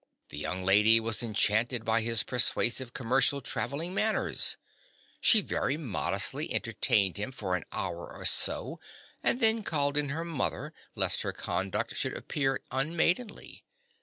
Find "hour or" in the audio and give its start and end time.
7.71-8.25